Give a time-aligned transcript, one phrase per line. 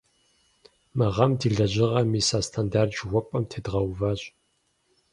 [0.97, 4.21] Мы гъэм ди лэжьыгъэр мис а стандарт жыхуэпӀэм тедгъэуващ.